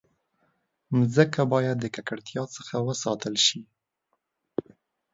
[0.97, 3.59] مځکه باید د ککړتیا څخه وساتل شي.